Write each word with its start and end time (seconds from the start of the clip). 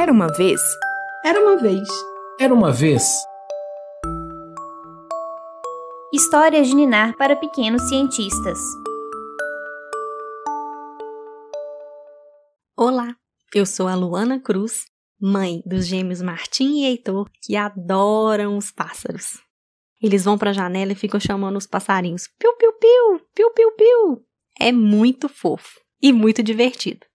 Era 0.00 0.12
uma 0.12 0.28
vez. 0.28 0.62
Era 1.22 1.38
uma 1.38 1.58
vez. 1.58 1.86
Era 2.40 2.54
uma 2.54 2.72
vez. 2.72 3.02
Histórias 6.10 6.68
de 6.68 6.74
Ninar 6.74 7.14
para 7.18 7.36
pequenos 7.36 7.86
cientistas. 7.86 8.58
Olá, 12.74 13.14
eu 13.54 13.66
sou 13.66 13.88
a 13.88 13.94
Luana 13.94 14.40
Cruz, 14.40 14.86
mãe 15.20 15.62
dos 15.66 15.86
gêmeos 15.86 16.22
Martim 16.22 16.78
e 16.78 16.86
Heitor, 16.86 17.28
que 17.42 17.54
adoram 17.54 18.56
os 18.56 18.70
pássaros. 18.70 19.42
Eles 20.02 20.24
vão 20.24 20.38
para 20.38 20.48
a 20.48 20.54
janela 20.54 20.92
e 20.92 20.96
ficam 20.96 21.20
chamando 21.20 21.58
os 21.58 21.66
passarinhos 21.66 22.26
piu 22.38 22.56
piu 22.56 22.72
piu, 22.72 23.20
piu 23.34 23.50
piu 23.50 23.72
piu. 23.72 24.26
É 24.58 24.72
muito 24.72 25.28
fofo 25.28 25.78
e 26.00 26.10
muito 26.10 26.42
divertido. 26.42 27.06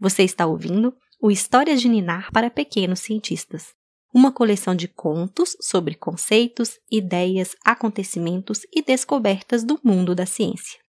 Você 0.00 0.24
está 0.24 0.46
ouvindo 0.46 0.92
o 1.24 1.30
Histórias 1.30 1.80
de 1.80 1.88
Ninar 1.88 2.32
para 2.32 2.50
pequenos 2.50 2.98
cientistas, 2.98 3.72
uma 4.12 4.32
coleção 4.32 4.74
de 4.74 4.88
contos 4.88 5.56
sobre 5.60 5.94
conceitos, 5.94 6.80
ideias, 6.90 7.54
acontecimentos 7.64 8.62
e 8.72 8.82
descobertas 8.82 9.62
do 9.62 9.78
mundo 9.84 10.16
da 10.16 10.26
ciência. 10.26 10.80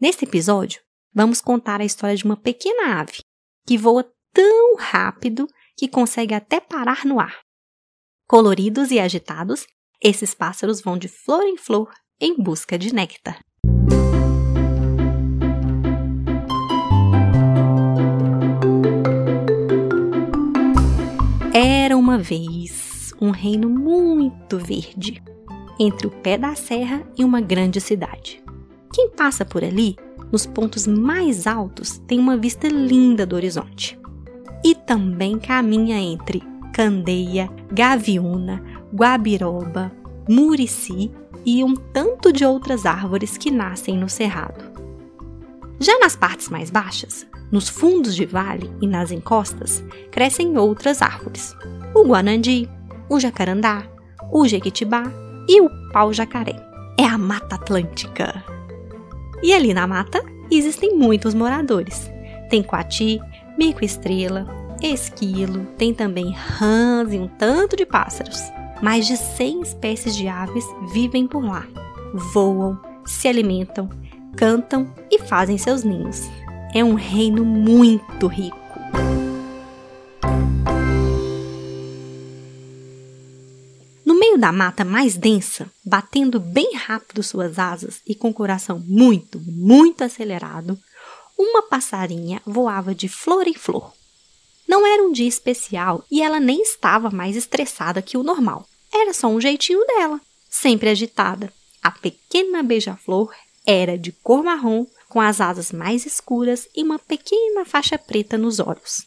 Neste 0.00 0.24
episódio, 0.24 0.82
vamos 1.14 1.40
contar 1.40 1.80
a 1.80 1.84
história 1.84 2.16
de 2.16 2.24
uma 2.24 2.36
pequena 2.36 3.00
ave 3.00 3.22
que 3.64 3.78
voa 3.78 4.04
tão 4.32 4.74
rápido 4.76 5.46
que 5.76 5.86
consegue 5.86 6.34
até 6.34 6.58
parar 6.58 7.04
no 7.04 7.20
ar. 7.20 7.38
Coloridos 8.26 8.90
e 8.90 8.98
agitados, 8.98 9.68
esses 10.02 10.34
pássaros 10.34 10.80
vão 10.80 10.98
de 10.98 11.06
flor 11.06 11.44
em 11.44 11.56
flor 11.56 11.94
em 12.20 12.36
busca 12.36 12.76
de 12.76 12.92
néctar. 12.92 13.40
Uma 22.14 22.22
vez 22.22 23.12
um 23.20 23.30
reino 23.30 23.68
muito 23.68 24.56
verde, 24.56 25.20
entre 25.80 26.06
o 26.06 26.10
pé 26.10 26.38
da 26.38 26.54
serra 26.54 27.02
e 27.18 27.24
uma 27.24 27.40
grande 27.40 27.80
cidade. 27.80 28.40
Quem 28.92 29.10
passa 29.10 29.44
por 29.44 29.64
ali 29.64 29.96
nos 30.30 30.46
pontos 30.46 30.86
mais 30.86 31.44
altos 31.44 31.98
tem 32.06 32.20
uma 32.20 32.36
vista 32.36 32.68
linda 32.68 33.26
do 33.26 33.34
horizonte. 33.34 33.98
E 34.64 34.76
também 34.76 35.40
caminha 35.40 35.98
entre 35.98 36.40
candeia, 36.72 37.50
gaviúna, 37.72 38.62
guabiroba, 38.94 39.90
murici 40.28 41.10
e 41.44 41.64
um 41.64 41.74
tanto 41.74 42.32
de 42.32 42.44
outras 42.44 42.86
árvores 42.86 43.36
que 43.36 43.50
nascem 43.50 43.98
no 43.98 44.08
cerrado. 44.08 44.72
Já 45.80 45.98
nas 45.98 46.14
partes 46.14 46.48
mais 46.48 46.70
baixas, 46.70 47.26
nos 47.50 47.68
fundos 47.68 48.14
de 48.14 48.24
vale 48.24 48.70
e 48.80 48.86
nas 48.86 49.10
encostas, 49.10 49.82
crescem 50.12 50.56
outras 50.56 51.02
árvores: 51.02 51.56
o 51.94 52.04
guanandi, 52.04 52.68
o 53.08 53.20
jacarandá, 53.20 53.84
o 54.32 54.46
jequitibá 54.46 55.04
e 55.48 55.60
o 55.60 55.70
pau-jacaré. 55.92 56.56
É 56.98 57.04
a 57.04 57.16
Mata 57.16 57.54
Atlântica. 57.54 58.44
E 59.42 59.52
ali 59.52 59.74
na 59.74 59.86
mata 59.86 60.24
existem 60.50 60.96
muitos 60.96 61.34
moradores. 61.34 62.10
Tem 62.48 62.62
coati, 62.62 63.20
mico-estrela, 63.58 64.46
esquilo, 64.82 65.66
tem 65.78 65.92
também 65.92 66.32
rãs 66.32 67.12
e 67.12 67.18
um 67.18 67.28
tanto 67.28 67.76
de 67.76 67.86
pássaros. 67.86 68.40
Mais 68.82 69.06
de 69.06 69.16
100 69.16 69.60
espécies 69.62 70.16
de 70.16 70.28
aves 70.28 70.64
vivem 70.92 71.26
por 71.26 71.44
lá. 71.44 71.66
Voam, 72.32 72.78
se 73.04 73.28
alimentam, 73.28 73.88
cantam 74.36 74.92
e 75.10 75.18
fazem 75.18 75.58
seus 75.58 75.84
ninhos. 75.84 76.28
É 76.74 76.82
um 76.82 76.94
reino 76.94 77.44
muito 77.44 78.26
rico. 78.26 78.64
Da 84.44 84.52
mata 84.52 84.84
mais 84.84 85.16
densa, 85.16 85.72
batendo 85.82 86.38
bem 86.38 86.74
rápido 86.74 87.22
suas 87.22 87.58
asas 87.58 88.02
e 88.06 88.14
com 88.14 88.28
o 88.28 88.34
coração 88.34 88.78
muito, 88.86 89.40
muito 89.40 90.04
acelerado, 90.04 90.78
uma 91.38 91.62
passarinha 91.62 92.42
voava 92.44 92.94
de 92.94 93.08
flor 93.08 93.46
em 93.48 93.54
flor. 93.54 93.94
Não 94.68 94.86
era 94.86 95.02
um 95.02 95.12
dia 95.12 95.26
especial 95.26 96.04
e 96.10 96.20
ela 96.20 96.38
nem 96.38 96.60
estava 96.60 97.10
mais 97.10 97.36
estressada 97.36 98.02
que 98.02 98.18
o 98.18 98.22
normal. 98.22 98.68
Era 98.92 99.14
só 99.14 99.28
um 99.28 99.40
jeitinho 99.40 99.82
dela, 99.86 100.20
sempre 100.50 100.90
agitada. 100.90 101.50
A 101.82 101.90
pequena 101.90 102.62
beija-flor 102.62 103.32
era 103.66 103.96
de 103.96 104.12
cor 104.12 104.44
marrom, 104.44 104.84
com 105.08 105.22
as 105.22 105.40
asas 105.40 105.72
mais 105.72 106.04
escuras 106.04 106.68
e 106.76 106.82
uma 106.82 106.98
pequena 106.98 107.64
faixa 107.64 107.96
preta 107.96 108.36
nos 108.36 108.60
olhos. 108.60 109.06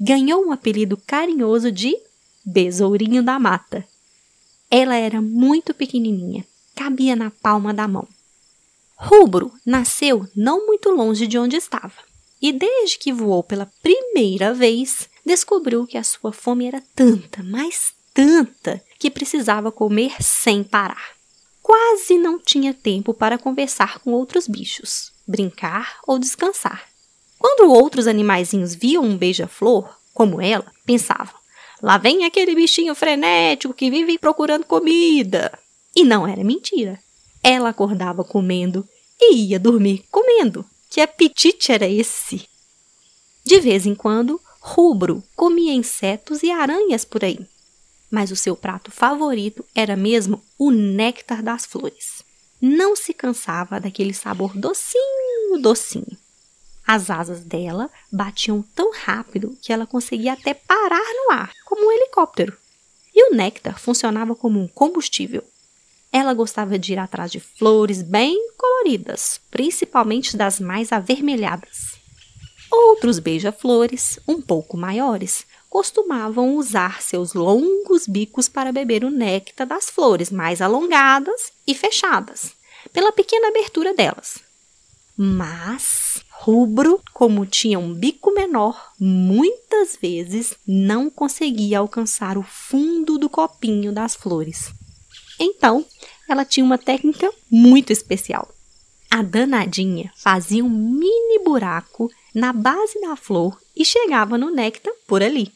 Ganhou 0.00 0.46
um 0.46 0.52
apelido 0.52 0.96
carinhoso 0.96 1.72
de 1.72 1.92
Besourinho 2.46 3.24
da 3.24 3.36
Mata 3.36 3.89
ela 4.70 4.94
era 4.94 5.20
muito 5.20 5.74
pequenininha, 5.74 6.46
cabia 6.76 7.16
na 7.16 7.30
palma 7.30 7.74
da 7.74 7.88
mão. 7.88 8.06
Rubro 8.96 9.52
nasceu 9.66 10.28
não 10.36 10.66
muito 10.66 10.90
longe 10.90 11.26
de 11.26 11.38
onde 11.38 11.56
estava, 11.56 11.94
e 12.40 12.52
desde 12.52 12.98
que 12.98 13.12
voou 13.12 13.42
pela 13.42 13.70
primeira 13.82 14.54
vez, 14.54 15.08
descobriu 15.26 15.86
que 15.86 15.98
a 15.98 16.04
sua 16.04 16.32
fome 16.32 16.66
era 16.66 16.82
tanta, 16.94 17.42
mas 17.42 17.92
tanta, 18.14 18.82
que 18.98 19.10
precisava 19.10 19.72
comer 19.72 20.14
sem 20.22 20.62
parar. 20.62 21.14
Quase 21.62 22.18
não 22.18 22.38
tinha 22.38 22.72
tempo 22.72 23.12
para 23.12 23.38
conversar 23.38 23.98
com 24.00 24.12
outros 24.12 24.46
bichos, 24.46 25.12
brincar 25.26 25.98
ou 26.06 26.18
descansar. 26.18 26.88
Quando 27.38 27.72
outros 27.72 28.06
animaizinhos 28.06 28.74
viam 28.74 29.04
um 29.04 29.16
beija-flor, 29.16 29.98
como 30.12 30.40
ela, 30.40 30.70
pensavam: 30.84 31.39
Lá 31.82 31.96
vem 31.96 32.24
aquele 32.24 32.54
bichinho 32.54 32.94
frenético 32.94 33.74
que 33.74 33.90
vive 33.90 34.18
procurando 34.18 34.64
comida. 34.64 35.58
E 35.94 36.04
não 36.04 36.26
era 36.26 36.44
mentira. 36.44 36.98
Ela 37.42 37.70
acordava 37.70 38.22
comendo 38.22 38.86
e 39.20 39.50
ia 39.50 39.58
dormir 39.58 40.04
comendo. 40.10 40.64
Que 40.90 41.00
apetite 41.00 41.72
era 41.72 41.88
esse? 41.88 42.48
De 43.44 43.58
vez 43.60 43.86
em 43.86 43.94
quando, 43.94 44.40
Rubro 44.60 45.22
comia 45.34 45.72
insetos 45.72 46.42
e 46.42 46.50
aranhas 46.50 47.04
por 47.04 47.24
aí. 47.24 47.38
Mas 48.10 48.30
o 48.30 48.36
seu 48.36 48.56
prato 48.56 48.90
favorito 48.90 49.64
era 49.74 49.96
mesmo 49.96 50.42
o 50.58 50.70
néctar 50.70 51.42
das 51.42 51.64
flores. 51.64 52.22
Não 52.60 52.94
se 52.94 53.14
cansava 53.14 53.80
daquele 53.80 54.12
sabor 54.12 54.54
docinho, 54.56 55.60
docinho. 55.60 56.18
As 56.86 57.08
asas 57.08 57.40
dela 57.40 57.88
batiam 58.12 58.62
tão 58.74 58.92
rápido 58.92 59.56
que 59.62 59.72
ela 59.72 59.86
conseguia 59.86 60.32
até 60.32 60.52
parar 60.52 60.98
no 60.98 61.32
ar, 61.32 61.52
helicóptero. 62.00 62.56
E 63.14 63.30
o 63.30 63.34
néctar 63.34 63.78
funcionava 63.78 64.34
como 64.34 64.60
um 64.60 64.68
combustível. 64.68 65.42
Ela 66.12 66.34
gostava 66.34 66.78
de 66.78 66.92
ir 66.92 66.98
atrás 66.98 67.30
de 67.30 67.38
flores 67.38 68.02
bem 68.02 68.36
coloridas, 68.56 69.40
principalmente 69.50 70.36
das 70.36 70.58
mais 70.58 70.92
avermelhadas. 70.92 71.98
Outros 72.70 73.18
beija-flores, 73.18 74.18
um 74.26 74.40
pouco 74.40 74.76
maiores, 74.76 75.44
costumavam 75.68 76.56
usar 76.56 77.00
seus 77.00 77.32
longos 77.32 78.06
bicos 78.06 78.48
para 78.48 78.72
beber 78.72 79.04
o 79.04 79.10
néctar 79.10 79.66
das 79.66 79.88
flores 79.88 80.30
mais 80.30 80.60
alongadas 80.60 81.52
e 81.66 81.74
fechadas, 81.74 82.52
pela 82.92 83.12
pequena 83.12 83.48
abertura 83.48 83.94
delas. 83.94 84.40
Mas 85.16 86.24
Rubro, 86.42 87.02
como 87.12 87.44
tinha 87.44 87.78
um 87.78 87.92
bico 87.92 88.32
menor, 88.32 88.92
muitas 88.98 89.94
vezes 90.00 90.54
não 90.66 91.10
conseguia 91.10 91.80
alcançar 91.80 92.38
o 92.38 92.42
fundo 92.42 93.18
do 93.18 93.28
copinho 93.28 93.92
das 93.92 94.16
flores. 94.16 94.72
Então, 95.38 95.84
ela 96.26 96.46
tinha 96.46 96.64
uma 96.64 96.78
técnica 96.78 97.30
muito 97.50 97.92
especial. 97.92 98.48
A 99.10 99.20
danadinha 99.20 100.10
fazia 100.16 100.64
um 100.64 100.70
mini 100.70 101.44
buraco 101.44 102.10
na 102.34 102.54
base 102.54 102.98
da 103.02 103.16
flor 103.16 103.60
e 103.76 103.84
chegava 103.84 104.38
no 104.38 104.48
néctar 104.48 104.94
por 105.06 105.22
ali. 105.22 105.52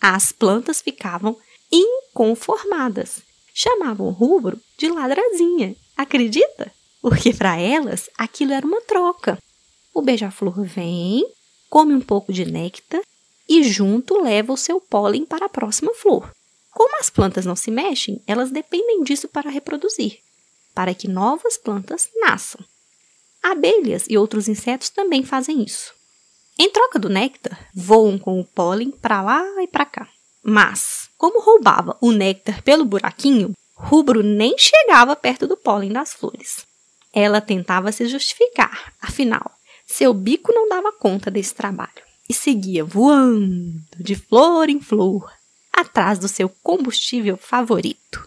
As 0.00 0.32
plantas 0.32 0.80
ficavam 0.80 1.36
inconformadas. 1.70 3.20
Chamavam 3.52 4.06
o 4.06 4.12
rubro 4.12 4.58
de 4.78 4.88
ladrazinha. 4.88 5.76
Acredita? 5.94 6.72
Porque 7.02 7.34
para 7.34 7.58
elas 7.58 8.08
aquilo 8.16 8.54
era 8.54 8.66
uma 8.66 8.80
troca. 8.80 9.36
O 9.94 10.00
beija-flor 10.00 10.64
vem, 10.64 11.24
come 11.68 11.94
um 11.94 12.00
pouco 12.00 12.32
de 12.32 12.44
néctar 12.44 13.02
e 13.48 13.62
junto 13.62 14.22
leva 14.22 14.52
o 14.52 14.56
seu 14.56 14.80
pólen 14.80 15.26
para 15.26 15.46
a 15.46 15.48
próxima 15.48 15.92
flor. 15.94 16.30
Como 16.70 16.98
as 16.98 17.10
plantas 17.10 17.44
não 17.44 17.54
se 17.54 17.70
mexem, 17.70 18.22
elas 18.26 18.50
dependem 18.50 19.02
disso 19.02 19.28
para 19.28 19.50
reproduzir, 19.50 20.20
para 20.74 20.94
que 20.94 21.06
novas 21.06 21.58
plantas 21.58 22.08
nasçam. 22.16 22.64
Abelhas 23.42 24.06
e 24.08 24.16
outros 24.16 24.48
insetos 24.48 24.88
também 24.88 25.22
fazem 25.22 25.62
isso. 25.62 25.92
Em 26.58 26.70
troca 26.70 26.98
do 26.98 27.08
néctar, 27.08 27.68
voam 27.74 28.18
com 28.18 28.40
o 28.40 28.44
pólen 28.44 28.90
para 28.90 29.20
lá 29.20 29.44
e 29.62 29.66
para 29.66 29.84
cá. 29.84 30.08
Mas, 30.42 31.10
como 31.18 31.40
roubava 31.42 31.96
o 32.00 32.12
néctar 32.12 32.62
pelo 32.62 32.84
buraquinho, 32.84 33.52
Rubro 33.74 34.22
nem 34.22 34.56
chegava 34.56 35.16
perto 35.16 35.46
do 35.46 35.56
pólen 35.56 35.92
das 35.92 36.12
flores. 36.12 36.64
Ela 37.12 37.40
tentava 37.40 37.92
se 37.92 38.06
justificar, 38.06 38.94
afinal, 39.00 39.50
seu 39.92 40.14
bico 40.14 40.52
não 40.52 40.68
dava 40.68 40.92
conta 40.92 41.30
desse 41.30 41.54
trabalho. 41.54 42.02
e 42.28 42.34
seguia 42.34 42.82
voando 42.82 43.82
de 43.98 44.14
flor 44.14 44.70
em 44.70 44.80
flor 44.80 45.30
atrás 45.72 46.18
do 46.18 46.28
seu 46.28 46.48
combustível 46.48 47.36
favorito. 47.36 48.26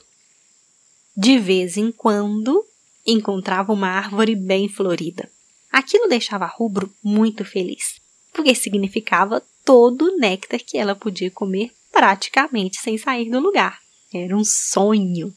De 1.15 1.39
vez 1.39 1.77
em 1.77 1.91
quando, 1.91 2.63
encontrava 3.05 3.73
uma 3.73 3.87
árvore 3.87 4.35
bem 4.35 4.67
florida. 4.67 5.29
Aquilo 5.71 6.07
deixava 6.07 6.45
Rubro 6.45 6.93
muito 7.03 7.43
feliz, 7.43 7.99
porque 8.31 8.53
significava 8.53 9.41
todo 9.63 10.03
o 10.05 10.17
néctar 10.17 10.59
que 10.59 10.77
ela 10.77 10.93
podia 10.93 11.31
comer 11.31 11.71
praticamente 11.91 12.79
sem 12.81 12.97
sair 12.97 13.29
do 13.31 13.39
lugar. 13.39 13.79
Era 14.13 14.35
um 14.35 14.43
sonho. 14.43 15.33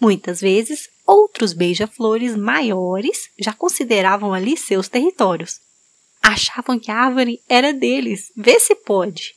Muitas 0.00 0.40
vezes, 0.40 0.88
outros 1.06 1.52
beija-flores 1.52 2.34
maiores 2.34 3.28
já 3.38 3.52
consideravam 3.52 4.32
ali 4.32 4.56
seus 4.56 4.88
territórios. 4.88 5.60
Achavam 6.22 6.78
que 6.78 6.90
a 6.90 6.96
árvore 6.96 7.42
era 7.46 7.70
deles, 7.70 8.32
vê 8.34 8.58
se 8.58 8.74
pode. 8.74 9.34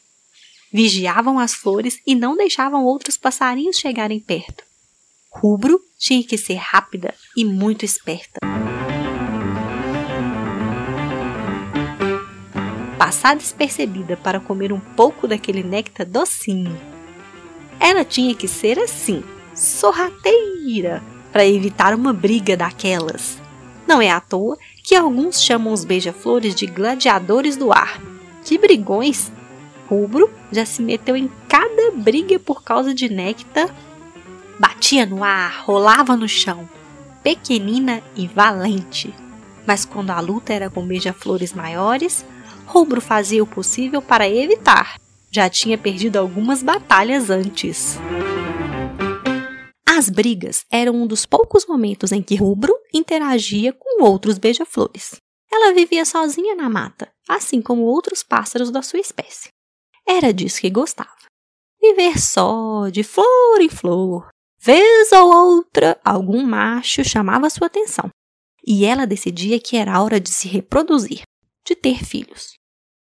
Vigiavam 0.71 1.37
as 1.37 1.53
flores 1.53 1.99
e 2.07 2.15
não 2.15 2.37
deixavam 2.37 2.85
outros 2.85 3.17
passarinhos 3.17 3.77
chegarem 3.77 4.21
perto. 4.21 4.63
Rubro 5.29 5.81
tinha 5.99 6.23
que 6.23 6.37
ser 6.37 6.55
rápida 6.55 7.13
e 7.35 7.43
muito 7.43 7.83
esperta. 7.83 8.39
Passar 12.97 13.35
despercebida 13.35 14.15
para 14.15 14.39
comer 14.39 14.71
um 14.71 14.79
pouco 14.79 15.27
daquele 15.27 15.61
néctar 15.61 16.07
docinho. 16.07 16.79
Ela 17.79 18.05
tinha 18.05 18.33
que 18.33 18.47
ser 18.47 18.79
assim, 18.79 19.23
sorrateira, 19.55 21.01
para 21.31 21.45
evitar 21.45 21.93
uma 21.93 22.13
briga 22.13 22.55
daquelas. 22.55 23.37
Não 23.87 24.01
é 24.01 24.09
à 24.09 24.19
toa 24.19 24.57
que 24.83 24.95
alguns 24.95 25.41
chamam 25.41 25.73
os 25.73 25.83
beija-flores 25.83 26.55
de 26.55 26.65
gladiadores 26.65 27.55
do 27.57 27.71
ar. 27.71 27.99
Que 28.43 28.57
brigões! 28.57 29.31
Rubro 29.87 30.29
já 30.51 30.65
se 30.65 30.81
meteu 30.81 31.15
em 31.15 31.29
cada 31.47 31.91
briga 31.91 32.39
por 32.39 32.63
causa 32.63 32.93
de 32.93 33.09
néctar. 33.09 33.73
Batia 34.59 35.05
no 35.05 35.23
ar, 35.23 35.63
rolava 35.65 36.15
no 36.15 36.27
chão, 36.27 36.67
pequenina 37.21 38.01
e 38.15 38.27
valente. 38.27 39.13
Mas 39.65 39.85
quando 39.85 40.11
a 40.11 40.19
luta 40.19 40.53
era 40.53 40.69
com 40.69 40.85
beija-flores 40.85 41.53
maiores, 41.53 42.25
Rubro 42.65 43.01
fazia 43.01 43.43
o 43.43 43.47
possível 43.47 44.01
para 44.01 44.27
evitar. 44.27 44.99
Já 45.31 45.49
tinha 45.49 45.77
perdido 45.77 46.17
algumas 46.17 46.61
batalhas 46.61 47.29
antes. 47.29 47.99
As 49.95 50.09
brigas 50.09 50.65
eram 50.71 50.95
um 50.95 51.05
dos 51.05 51.23
poucos 51.23 51.67
momentos 51.67 52.11
em 52.11 52.23
que 52.23 52.35
Rubro 52.35 52.73
interagia 52.91 53.71
com 53.71 54.01
outros 54.01 54.39
beija-flores. 54.39 55.17
Ela 55.51 55.71
vivia 55.71 56.03
sozinha 56.03 56.55
na 56.55 56.67
mata, 56.67 57.11
assim 57.29 57.61
como 57.61 57.83
outros 57.83 58.23
pássaros 58.23 58.71
da 58.71 58.81
sua 58.81 58.99
espécie. 58.99 59.49
Era 60.03 60.33
disso 60.33 60.61
que 60.61 60.69
gostava. 60.71 61.27
Viver 61.79 62.19
só, 62.19 62.89
de 62.89 63.03
flor 63.03 63.61
em 63.61 63.69
flor. 63.69 64.29
Vez 64.59 65.11
ou 65.11 65.31
outra, 65.31 66.01
algum 66.03 66.43
macho 66.43 67.03
chamava 67.03 67.47
sua 67.51 67.67
atenção. 67.67 68.09
E 68.65 68.85
ela 68.85 69.05
decidia 69.05 69.59
que 69.59 69.77
era 69.77 70.01
hora 70.01 70.19
de 70.19 70.29
se 70.29 70.47
reproduzir, 70.47 71.21
de 71.63 71.75
ter 71.75 72.03
filhos. 72.03 72.55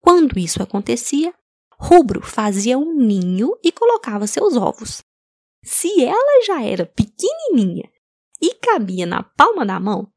Quando 0.02 0.38
isso 0.38 0.62
acontecia, 0.62 1.34
Rubro 1.80 2.22
fazia 2.22 2.78
um 2.78 2.94
ninho 2.94 3.58
e 3.64 3.72
colocava 3.72 4.28
seus 4.28 4.58
ovos. 4.58 5.02
Se 5.64 6.04
ela 6.04 6.46
já 6.46 6.62
era 6.62 6.86
pequenininha 6.86 7.90
e 8.42 8.54
cabia 8.56 9.06
na 9.06 9.24
palma 9.24 9.66
da 9.66 9.80
mão, 9.80 10.10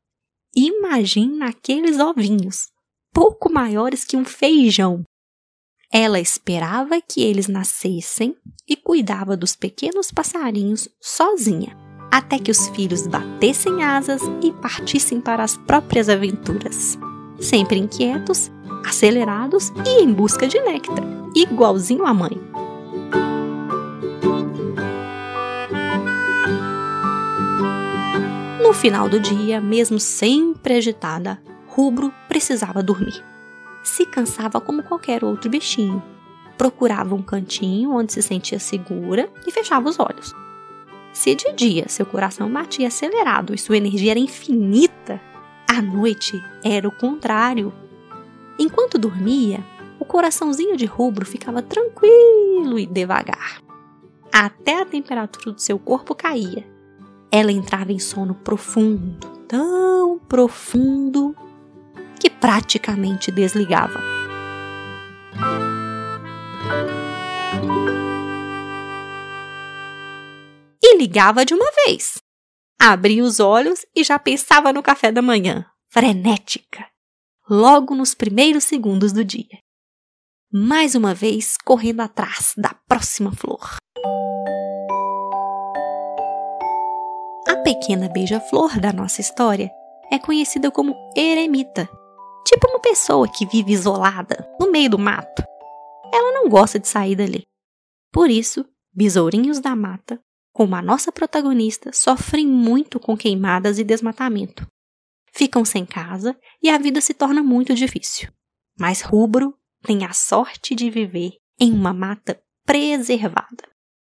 imagine 0.54 1.44
aqueles 1.44 2.00
ovinhos, 2.00 2.68
pouco 3.14 3.50
maiores 3.50 4.04
que 4.04 4.16
um 4.16 4.24
feijão. 4.24 5.04
Ela 5.92 6.18
esperava 6.18 7.00
que 7.00 7.22
eles 7.22 7.46
nascessem 7.46 8.36
e 8.68 8.74
cuidava 8.74 9.36
dos 9.36 9.54
pequenos 9.54 10.10
passarinhos 10.10 10.88
sozinha, 11.00 11.76
até 12.10 12.40
que 12.40 12.50
os 12.50 12.68
filhos 12.70 13.06
batessem 13.06 13.84
asas 13.84 14.20
e 14.42 14.52
partissem 14.52 15.20
para 15.20 15.44
as 15.44 15.56
próprias 15.56 16.08
aventuras. 16.08 16.98
Sempre 17.40 17.78
inquietos, 17.78 18.50
acelerados 18.84 19.70
e 19.86 20.02
em 20.02 20.12
busca 20.12 20.48
de 20.48 20.58
néctar, 20.60 21.04
igualzinho 21.36 22.04
à 22.04 22.12
mãe. 22.12 22.55
Final 28.76 29.08
do 29.08 29.18
dia, 29.18 29.58
mesmo 29.58 29.98
sempre 29.98 30.74
agitada, 30.74 31.40
Rubro 31.66 32.12
precisava 32.28 32.82
dormir. 32.82 33.24
Se 33.82 34.04
cansava 34.04 34.60
como 34.60 34.82
qualquer 34.82 35.24
outro 35.24 35.50
bichinho. 35.50 36.02
Procurava 36.58 37.14
um 37.14 37.22
cantinho 37.22 37.90
onde 37.90 38.12
se 38.12 38.22
sentia 38.22 38.58
segura 38.58 39.30
e 39.46 39.50
fechava 39.50 39.88
os 39.88 39.98
olhos. 39.98 40.34
Se 41.12 41.34
de 41.34 41.52
dia 41.52 41.88
seu 41.88 42.04
coração 42.04 42.50
batia 42.50 42.88
acelerado 42.88 43.54
e 43.54 43.58
sua 43.58 43.78
energia 43.78 44.10
era 44.10 44.20
infinita, 44.20 45.20
à 45.66 45.80
noite 45.80 46.40
era 46.62 46.86
o 46.86 46.92
contrário. 46.92 47.72
Enquanto 48.58 48.98
dormia, 48.98 49.64
o 49.98 50.04
coraçãozinho 50.04 50.76
de 50.76 50.84
rubro 50.84 51.24
ficava 51.24 51.62
tranquilo 51.62 52.78
e 52.78 52.86
devagar. 52.86 53.62
Até 54.30 54.82
a 54.82 54.84
temperatura 54.84 55.52
do 55.52 55.60
seu 55.60 55.78
corpo 55.78 56.14
caía. 56.14 56.75
Ela 57.30 57.52
entrava 57.52 57.92
em 57.92 57.98
sono 57.98 58.34
profundo, 58.34 59.26
tão 59.48 60.18
profundo, 60.18 61.34
que 62.20 62.30
praticamente 62.30 63.30
desligava. 63.30 64.00
E 70.82 70.96
ligava 70.96 71.44
de 71.44 71.54
uma 71.54 71.66
vez. 71.84 72.18
Abria 72.78 73.24
os 73.24 73.40
olhos 73.40 73.84
e 73.94 74.04
já 74.04 74.18
pensava 74.18 74.72
no 74.72 74.82
café 74.82 75.10
da 75.10 75.22
manhã, 75.22 75.66
frenética, 75.88 76.86
logo 77.48 77.94
nos 77.94 78.14
primeiros 78.14 78.64
segundos 78.64 79.12
do 79.12 79.24
dia. 79.24 79.58
Mais 80.52 80.94
uma 80.94 81.12
vez 81.12 81.56
correndo 81.64 82.00
atrás 82.00 82.52
da 82.56 82.74
próxima 82.86 83.32
flor. 83.32 83.76
Pequena 87.66 88.08
beija-flor 88.08 88.78
da 88.78 88.92
nossa 88.92 89.20
história 89.20 89.72
é 90.08 90.20
conhecida 90.20 90.70
como 90.70 90.94
eremita, 91.16 91.90
tipo 92.46 92.68
uma 92.68 92.78
pessoa 92.78 93.26
que 93.28 93.44
vive 93.44 93.72
isolada 93.72 94.48
no 94.60 94.70
meio 94.70 94.90
do 94.90 94.98
mato. 95.00 95.42
Ela 96.14 96.30
não 96.30 96.48
gosta 96.48 96.78
de 96.78 96.86
sair 96.86 97.16
dali. 97.16 97.42
Por 98.12 98.30
isso, 98.30 98.64
besourinhos 98.94 99.58
da 99.58 99.74
mata 99.74 100.20
como 100.52 100.76
a 100.76 100.80
nossa 100.80 101.10
protagonista, 101.10 101.90
sofrem 101.92 102.46
muito 102.46 103.00
com 103.00 103.16
queimadas 103.16 103.80
e 103.80 103.84
desmatamento. 103.84 104.64
Ficam 105.32 105.64
sem 105.64 105.84
casa 105.84 106.38
e 106.62 106.70
a 106.70 106.78
vida 106.78 107.00
se 107.00 107.12
torna 107.14 107.42
muito 107.42 107.74
difícil. 107.74 108.30
Mas 108.78 109.02
Rubro 109.02 109.52
tem 109.82 110.04
a 110.04 110.12
sorte 110.12 110.72
de 110.72 110.88
viver 110.88 111.32
em 111.58 111.72
uma 111.72 111.92
mata 111.92 112.40
preservada, 112.64 113.68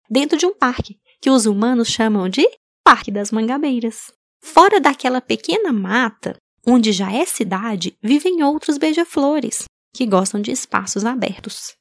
dentro 0.09 0.37
de 0.37 0.45
um 0.45 0.55
parque 0.55 1.01
que 1.19 1.29
os 1.29 1.45
humanos 1.45 1.89
chamam 1.89 2.29
de 2.29 2.47
Parque 2.83 3.11
das 3.11 3.31
Mangabeiras. 3.31 4.11
Fora 4.41 4.79
daquela 4.79 5.21
pequena 5.21 5.71
mata, 5.71 6.35
onde 6.65 6.91
já 6.91 7.11
é 7.11 7.25
cidade, 7.25 7.95
vivem 8.01 8.43
outros 8.43 8.77
beija-flores 8.77 9.65
que 9.93 10.05
gostam 10.05 10.41
de 10.41 10.51
espaços 10.51 11.05
abertos. 11.05 11.73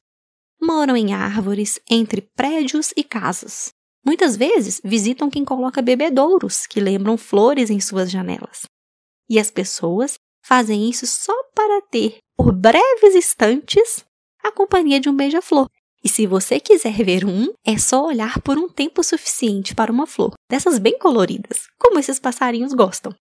Moram 0.61 0.95
em 0.95 1.13
árvores, 1.13 1.79
entre 1.89 2.21
prédios 2.21 2.93
e 2.95 3.03
casas, 3.03 3.71
Muitas 4.03 4.35
vezes 4.35 4.81
visitam 4.83 5.29
quem 5.29 5.45
coloca 5.45 5.81
bebedouros 5.81 6.65
que 6.65 6.79
lembram 6.79 7.17
flores 7.17 7.69
em 7.69 7.79
suas 7.79 8.09
janelas. 8.09 8.63
E 9.29 9.39
as 9.39 9.51
pessoas 9.51 10.15
fazem 10.43 10.89
isso 10.89 11.05
só 11.05 11.33
para 11.53 11.81
ter, 11.83 12.17
por 12.35 12.51
breves 12.51 13.15
instantes, 13.15 14.03
a 14.43 14.51
companhia 14.51 14.99
de 14.99 15.07
um 15.07 15.15
beija-flor. 15.15 15.69
E 16.03 16.09
se 16.09 16.25
você 16.25 16.59
quiser 16.59 17.03
ver 17.03 17.23
um, 17.25 17.53
é 17.63 17.77
só 17.77 18.03
olhar 18.03 18.41
por 18.41 18.57
um 18.57 18.67
tempo 18.67 19.03
suficiente 19.03 19.75
para 19.75 19.91
uma 19.91 20.07
flor, 20.07 20.33
dessas 20.49 20.79
bem 20.79 20.97
coloridas, 20.97 21.67
como 21.77 21.99
esses 21.99 22.19
passarinhos 22.19 22.73
gostam. 22.73 23.13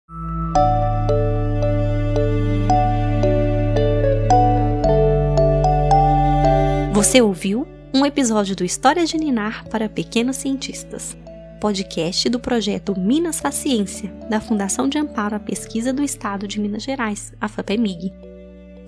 Você 6.94 7.20
ouviu 7.20 7.68
um 7.92 8.06
episódio 8.06 8.56
do 8.56 8.64
História 8.64 9.04
de 9.04 9.18
Ninar 9.18 9.68
para 9.68 9.88
Pequenos 9.88 10.37
Cientistas, 10.37 11.14
podcast 11.60 12.30
do 12.30 12.40
projeto 12.40 12.99
Minas 12.99 13.40
Faz 13.40 13.56
Ciência, 13.56 14.10
da 14.30 14.40
Fundação 14.40 14.88
de 14.88 14.96
Amparo 14.96 15.37
à 15.37 15.38
Pesquisa 15.38 15.92
do 15.92 16.02
Estado 16.02 16.49
de 16.49 16.58
Minas 16.58 16.82
Gerais, 16.82 17.30
a 17.38 17.46
FAPEMIG. 17.46 18.10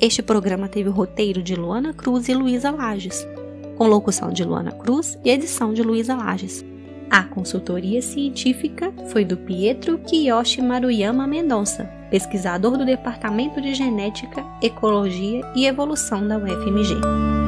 Este 0.00 0.22
programa 0.22 0.66
teve 0.66 0.88
o 0.88 0.92
roteiro 0.92 1.42
de 1.42 1.54
Luana 1.54 1.92
Cruz 1.92 2.28
e 2.28 2.34
Luísa 2.34 2.70
Lages, 2.70 3.26
com 3.76 3.86
locução 3.86 4.30
de 4.30 4.44
Luana 4.44 4.72
Cruz 4.72 5.18
e 5.24 5.30
edição 5.30 5.72
de 5.72 5.82
Luísa 5.82 6.14
Lages. 6.14 6.64
A 7.10 7.22
consultoria 7.24 8.00
científica 8.00 8.92
foi 9.08 9.24
do 9.24 9.36
Pietro 9.36 9.98
Kiyoshi 9.98 10.62
Maruyama 10.62 11.26
Mendonça, 11.26 11.84
pesquisador 12.10 12.78
do 12.78 12.86
Departamento 12.86 13.60
de 13.60 13.74
Genética, 13.74 14.44
Ecologia 14.62 15.42
e 15.54 15.66
Evolução 15.66 16.26
da 16.26 16.38
UFMG. 16.38 17.41